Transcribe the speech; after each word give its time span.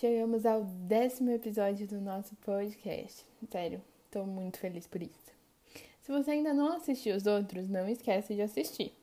Chegamos 0.00 0.46
ao 0.46 0.64
décimo 0.64 1.30
episódio 1.30 1.86
do 1.86 2.00
nosso 2.00 2.34
podcast. 2.36 3.26
Sério, 3.50 3.82
tô 4.10 4.24
muito 4.24 4.58
feliz 4.58 4.86
por 4.86 5.02
isso. 5.02 5.30
Se 6.00 6.10
você 6.10 6.30
ainda 6.30 6.54
não 6.54 6.72
assistiu 6.72 7.14
os 7.14 7.26
outros, 7.26 7.68
não 7.68 7.86
esquece 7.86 8.34
de 8.34 8.40
assistir. 8.40 8.94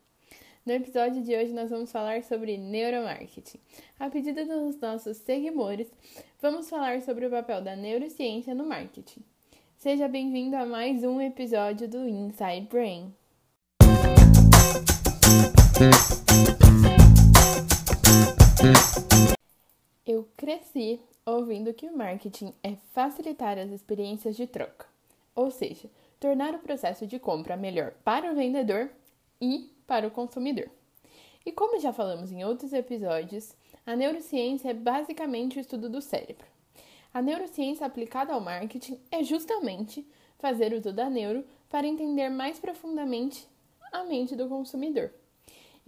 No 0.66 0.74
episódio 0.74 1.22
de 1.22 1.36
hoje, 1.36 1.54
nós 1.54 1.70
vamos 1.70 1.92
falar 1.92 2.24
sobre 2.24 2.58
neuromarketing. 2.58 3.60
A 4.00 4.10
pedido 4.10 4.44
dos 4.44 4.80
nossos 4.80 5.18
seguidores, 5.18 5.88
vamos 6.42 6.68
falar 6.68 7.02
sobre 7.04 7.28
o 7.28 7.30
papel 7.30 7.62
da 7.62 7.76
neurociência 7.76 8.56
no 8.56 8.66
marketing. 8.66 9.22
Seja 9.78 10.08
bem-vindo 10.08 10.56
a 10.56 10.66
mais 10.66 11.04
um 11.04 11.22
episódio 11.22 11.88
do 11.88 12.08
Inside 12.08 12.68
Brain. 12.72 13.14
Cresci 20.78 21.00
ouvindo 21.26 21.74
que 21.74 21.88
o 21.88 21.98
marketing 21.98 22.54
é 22.64 22.76
facilitar 22.94 23.58
as 23.58 23.72
experiências 23.72 24.36
de 24.36 24.46
troca, 24.46 24.86
ou 25.36 25.50
seja, 25.50 25.90
tornar 26.20 26.54
o 26.54 26.60
processo 26.60 27.08
de 27.08 27.18
compra 27.20 27.58
melhor 27.58 27.92
para 28.04 28.32
o 28.32 28.36
vendedor 28.36 28.90
e 29.42 29.72
para 29.88 30.08
o 30.08 30.12
consumidor. 30.12 30.70
E 31.46 31.52
como 31.52 31.80
já 31.80 31.92
falamos 31.92 32.32
em 32.32 32.44
outros 32.46 32.74
episódios, 32.74 33.56
a 33.86 33.96
neurociência 33.96 34.70
é 34.70 34.74
basicamente 34.74 35.58
o 35.58 35.62
estudo 35.62 35.90
do 35.90 36.02
cérebro. 36.02 36.46
A 37.14 37.22
neurociência 37.22 37.86
aplicada 37.86 38.34
ao 38.34 38.42
marketing 38.42 39.00
é 39.12 39.24
justamente 39.24 40.08
fazer 40.38 40.74
uso 40.74 40.94
da 40.94 41.10
neuro 41.10 41.44
para 41.70 41.88
entender 41.88 42.30
mais 42.30 42.60
profundamente 42.60 43.48
a 43.92 44.04
mente 44.04 44.36
do 44.36 44.48
consumidor. 44.48 45.12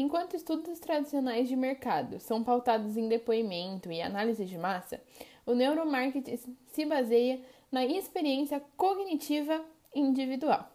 Enquanto 0.01 0.37
estudos 0.37 0.79
tradicionais 0.79 1.49
de 1.49 1.57
mercado 1.57 2.21
são 2.21 2.41
pautados 2.41 2.95
em 2.95 3.09
depoimento 3.09 3.91
e 3.91 4.01
análise 4.01 4.45
de 4.45 4.57
massa, 4.57 5.01
o 5.45 5.53
neuromarketing 5.53 6.39
se 6.67 6.85
baseia 6.85 7.41
na 7.69 7.85
experiência 7.85 8.63
cognitiva 8.77 9.61
individual. 9.93 10.71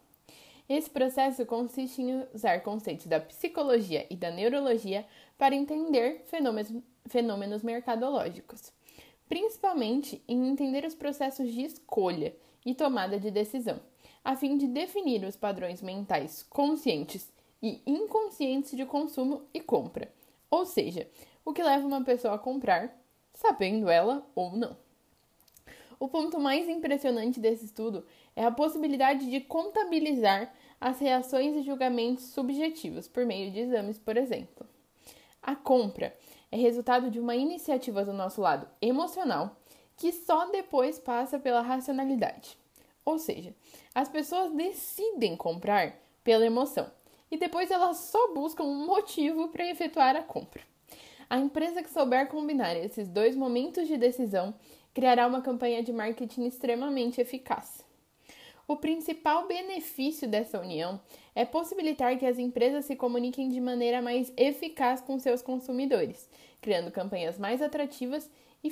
Esse 0.69 0.91
processo 0.91 1.47
consiste 1.47 2.03
em 2.03 2.23
usar 2.35 2.61
conceitos 2.61 3.07
da 3.07 3.19
psicologia 3.19 4.07
e 4.11 4.17
da 4.17 4.31
neurologia 4.31 5.07
para 5.39 5.55
entender 5.55 6.23
fenômenos, 6.27 6.83
fenômenos 7.07 7.63
mercadológicos, 7.63 8.75
principalmente 9.27 10.23
em 10.29 10.51
entender 10.51 10.85
os 10.85 10.95
processos 10.95 11.51
de 11.51 11.63
escolha 11.63 12.37
e 12.65 12.75
tomada 12.75 13.19
de 13.19 13.31
decisão, 13.31 13.81
a 14.23 14.37
fim 14.37 14.59
de 14.59 14.67
definir 14.67 15.25
os 15.25 15.35
padrões 15.35 15.81
mentais 15.81 16.43
conscientes 16.43 17.33
e 17.65 17.81
inconscientes 17.87 18.77
de 18.77 18.85
consumo 18.85 19.49
e 19.55 19.59
compra, 19.59 20.13
ou 20.51 20.67
seja, 20.67 21.09
o 21.43 21.55
que 21.55 21.63
leva 21.63 21.87
uma 21.87 22.05
pessoa 22.05 22.35
a 22.35 22.39
comprar, 22.39 22.95
sabendo 23.33 23.89
ela 23.89 24.23
ou 24.35 24.55
não. 24.55 24.77
O 25.99 26.07
ponto 26.07 26.39
mais 26.39 26.69
impressionante 26.69 27.41
desse 27.41 27.65
estudo 27.65 28.05
é 28.37 28.45
a 28.45 28.51
possibilidade 28.51 29.31
de 29.31 29.41
contabilizar 29.41 30.55
as 30.79 30.99
reações 30.99 31.57
e 31.57 31.63
julgamentos 31.63 32.25
subjetivos 32.25 33.09
por 33.09 33.25
meio 33.25 33.51
de 33.51 33.61
exames, 33.61 33.99
por 33.99 34.19
exemplo. 34.19 34.69
A 35.43 35.57
compra 35.57 36.15
é 36.53 36.59
resultado 36.59 37.11
de 37.11 37.19
uma 37.19 37.35
iniciativa 37.35 38.05
do 38.05 38.13
nosso 38.13 38.43
lado 38.43 38.69
emocional 38.83 39.57
que 39.97 40.13
só 40.13 40.51
depois 40.51 40.99
passa 40.99 41.39
pela 41.39 41.63
racionalidade. 41.63 42.59
Ou 43.07 43.19
seja, 43.19 43.55
as 43.95 44.11
pessoas 44.11 44.53
decidem 44.53 45.35
comprar 45.35 45.99
pela 46.23 46.45
emoção 46.45 46.91
e 47.35 47.37
depois 47.37 47.69
elas 47.69 47.97
só 47.97 48.33
buscam 48.33 48.63
um 48.63 48.87
motivo 48.87 49.49
para 49.49 49.69
efetuar 49.69 50.15
a 50.15 50.23
compra. 50.23 50.63
A 51.29 51.37
empresa 51.37 51.83
que 51.83 51.91
souber 51.91 52.29
combinar 52.29 52.77
esses 52.77 53.09
dois 53.09 53.35
momentos 53.35 53.89
de 53.89 53.97
decisão 53.97 54.55
criará 54.95 55.27
uma 55.27 55.43
campanha 55.43 55.83
de 55.83 55.93
marketing 55.93 56.45
extremamente 56.45 57.21
eficaz. 57.21 57.85
O 58.69 58.77
principal 58.77 59.49
benefício 59.49 60.29
dessa 60.29 60.61
união 60.61 61.01
é 61.35 61.45
possibilitar 61.45 62.17
que 62.17 62.25
as 62.25 62.39
empresas 62.39 62.85
se 62.85 62.95
comuniquem 62.95 63.49
de 63.49 63.61
maneira 63.61 64.01
mais 64.01 64.33
eficaz 64.37 65.01
com 65.01 65.19
seus 65.19 65.43
consumidores, 65.43 66.31
criando 66.61 66.93
campanhas 66.93 67.37
mais 67.37 67.61
atrativas 67.61 68.31
e 68.63 68.71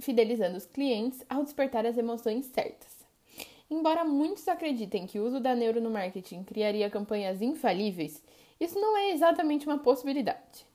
fidelizando 0.00 0.56
os 0.56 0.66
clientes 0.66 1.24
ao 1.28 1.44
despertar 1.44 1.86
as 1.86 1.96
emoções 1.96 2.46
certas. 2.46 2.99
Embora 3.70 4.04
muitos 4.04 4.48
acreditem 4.48 5.06
que 5.06 5.20
o 5.20 5.24
uso 5.24 5.38
da 5.38 5.54
neuro 5.54 5.80
no 5.80 5.90
marketing 5.90 6.42
criaria 6.42 6.90
campanhas 6.90 7.40
infalíveis, 7.40 8.20
isso 8.58 8.78
não 8.80 8.96
é 8.96 9.12
exatamente 9.12 9.64
uma 9.64 9.78
possibilidade. 9.78 10.66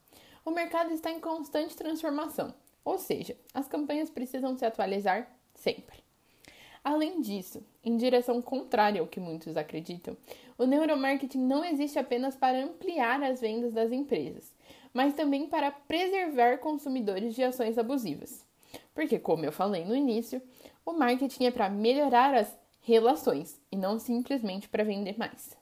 O 0.45 0.51
mercado 0.51 0.93
está 0.93 1.11
em 1.11 1.19
constante 1.19 1.75
transformação, 1.75 2.53
ou 2.85 2.97
seja, 2.97 3.35
as 3.53 3.67
campanhas 3.67 4.09
precisam 4.09 4.55
se 4.57 4.65
atualizar 4.65 5.29
sempre. 5.53 6.05
Além 6.81 7.19
disso, 7.19 7.65
em 7.83 7.97
direção 7.97 8.41
contrária 8.41 9.01
ao 9.01 9.07
que 9.07 9.19
muitos 9.19 9.57
acreditam, 9.57 10.15
o 10.57 10.65
neuromarketing 10.65 11.39
não 11.39 11.65
existe 11.65 11.99
apenas 11.99 12.37
para 12.37 12.63
ampliar 12.63 13.21
as 13.23 13.41
vendas 13.41 13.73
das 13.73 13.91
empresas, 13.91 14.53
mas 14.93 15.13
também 15.13 15.47
para 15.47 15.71
preservar 15.71 16.59
consumidores 16.59 17.35
de 17.35 17.43
ações 17.43 17.77
abusivas. 17.77 18.45
Porque, 18.93 19.19
como 19.19 19.43
eu 19.43 19.51
falei 19.51 19.83
no 19.83 19.95
início, 19.95 20.41
o 20.85 20.93
marketing 20.93 21.45
é 21.45 21.51
para 21.51 21.69
melhorar 21.69 22.33
as 22.33 22.55
relações 22.85 23.59
e 23.71 23.75
não 23.75 23.97
simplesmente 23.97 24.69
para 24.69 24.83
vender 24.83 25.17
mais. 25.17 25.57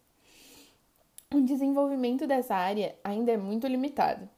O 1.34 1.40
desenvolvimento 1.40 2.28
dessa 2.28 2.54
área 2.54 2.96
ainda 3.02 3.32
é 3.32 3.38
muito 3.38 3.66
limitado. 3.66 4.30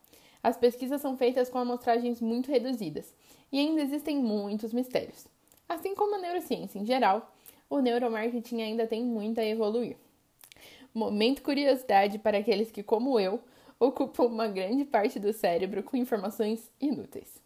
As 0.42 0.56
pesquisas 0.56 1.02
são 1.02 1.18
feitas 1.18 1.50
com 1.50 1.58
amostragens 1.58 2.22
muito 2.22 2.52
reduzidas 2.52 3.12
e 3.52 3.60
ainda 3.60 3.82
existem 3.82 4.18
muitos 4.18 4.72
mistérios. 4.72 5.28
Assim 5.68 5.96
como 5.96 6.16
a 6.16 6.20
neurociência 6.20 6.78
em 6.78 6.86
geral, 6.86 7.36
o 7.68 7.80
neuromarketing 7.80 8.62
ainda 8.62 8.86
tem 8.86 9.04
muito 9.04 9.40
a 9.40 9.46
evoluir. 9.46 9.98
Momento 10.94 11.42
curiosidade 11.42 12.20
para 12.20 12.38
aqueles 12.38 12.70
que, 12.70 12.84
como 12.84 13.20
eu, 13.20 13.42
ocupam 13.80 14.26
uma 14.26 14.48
grande 14.48 14.86
parte 14.86 15.20
do 15.20 15.34
cérebro 15.34 15.82
com 15.82 15.98
informações 15.98 16.70
inúteis. 16.80 17.44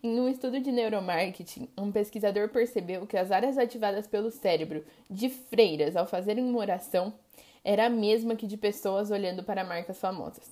Em 0.00 0.20
um 0.20 0.28
estudo 0.28 0.60
de 0.60 0.70
neuromarketing, 0.70 1.68
um 1.76 1.90
pesquisador 1.90 2.48
percebeu 2.50 3.04
que 3.04 3.16
as 3.16 3.32
áreas 3.32 3.58
ativadas 3.58 4.06
pelo 4.06 4.30
cérebro 4.30 4.84
de 5.10 5.28
freiras 5.28 5.96
ao 5.96 6.06
fazerem 6.06 6.44
uma 6.44 6.60
oração 6.60 7.12
era 7.64 7.86
a 7.86 7.90
mesma 7.90 8.36
que 8.36 8.46
de 8.46 8.56
pessoas 8.56 9.10
olhando 9.10 9.42
para 9.42 9.64
marcas 9.64 9.98
famosas, 9.98 10.48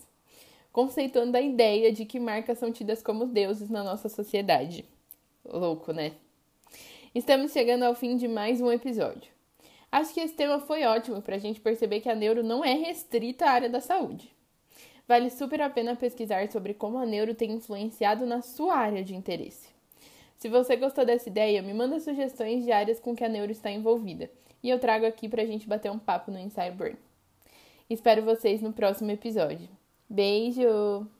conceituando 0.73 1.37
a 1.37 1.41
ideia 1.41 1.93
de 1.93 2.05
que 2.05 2.19
marcas 2.19 2.59
são 2.59 2.73
tidas 2.73 3.05
como 3.05 3.25
deuses 3.27 3.71
na 3.71 3.85
nossa 3.85 4.09
sociedade. 4.09 4.85
Louco, 5.45 5.93
né? 5.93 6.13
Estamos 7.15 7.53
chegando 7.53 7.85
ao 7.85 7.95
fim 7.95 8.17
de 8.17 8.27
mais 8.27 8.61
um 8.61 8.73
episódio. 8.73 9.31
Acho 9.93 10.13
que 10.13 10.21
esse 10.21 10.35
tema 10.35 10.59
foi 10.59 10.85
ótimo 10.85 11.23
para 11.23 11.37
a 11.37 11.39
gente 11.39 11.61
perceber 11.61 12.01
que 12.01 12.09
a 12.09 12.17
neuro 12.17 12.43
não 12.43 12.65
é 12.65 12.75
restrita 12.75 13.47
à 13.47 13.53
área 13.53 13.71
da 13.71 13.81
saúde. 13.81 14.36
Vale 15.09 15.31
super 15.31 15.61
a 15.61 15.71
pena 15.71 15.95
pesquisar 15.95 16.51
sobre 16.51 16.75
como 16.75 16.99
a 16.99 17.07
neuro 17.07 17.35
tem 17.35 17.53
influenciado 17.53 18.27
na 18.27 18.43
sua 18.43 18.75
área 18.75 19.05
de 19.05 19.15
interesse. 19.15 19.69
Se 20.37 20.49
você 20.49 20.77
gostou 20.77 21.05
dessa 21.05 21.29
ideia, 21.29 21.63
me 21.63 21.73
manda 21.73 22.01
sugestões 22.01 22.65
de 22.65 22.73
áreas 22.73 23.01
com 23.01 23.15
que 23.15 23.25
a 23.25 23.29
neuro 23.29 23.53
está 23.53 23.71
envolvida 23.71 24.31
e 24.63 24.69
eu 24.69 24.79
trago 24.79 25.07
aqui 25.07 25.29
para 25.29 25.43
a 25.43 25.47
gente 25.47 25.69
bater 25.69 25.91
um 25.91 25.99
papo 25.99 26.31
no 26.31 26.39
Inside 26.39 26.73
Burn. 26.73 26.97
Espero 27.89 28.23
vocês 28.23 28.61
no 28.61 28.73
próximo 28.73 29.13
episódio. 29.13 29.69
Beijo! 30.09 31.16